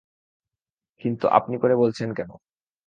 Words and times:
কিন্তু 1.01 1.25
আপনি 1.37 1.55
করে 1.57 1.75
বলছেন 1.75 2.09
কেন? 2.13 2.29